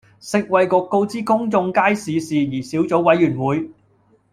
[0.19, 3.69] 食衞局告知公眾街市事宜小組委員會